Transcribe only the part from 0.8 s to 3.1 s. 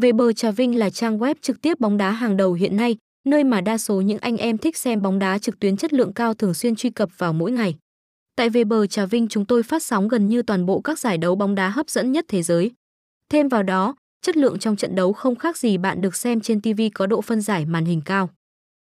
trang web trực tiếp bóng đá hàng đầu hiện nay,